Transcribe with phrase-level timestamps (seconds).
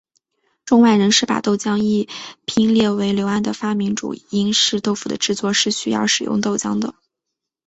[0.65, 2.09] 中外人士把豆浆一
[2.45, 6.95] 拼列为刘安的发明主因是豆腐的制作是需要使用豆浆的。